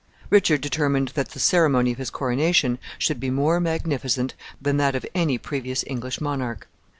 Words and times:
Richard 0.31 0.61
determined 0.61 1.09
that 1.09 1.29
the 1.29 1.39
ceremony 1.39 1.91
of 1.91 1.99
his 1.99 2.09
coronation 2.09 2.79
should 2.97 3.19
be 3.19 3.29
more 3.29 3.59
magnificent 3.59 4.33
than 4.59 4.77
that 4.77 4.95
of 4.95 5.05
any 5.13 5.37
previous 5.37 5.83
English 5.85 6.19
monarch. 6.19 6.67